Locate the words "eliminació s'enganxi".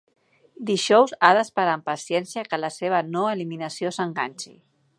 3.35-4.55